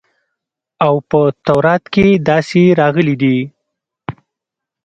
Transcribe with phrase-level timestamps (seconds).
[0.85, 3.37] او په تورات کښې داسې راغلي دي.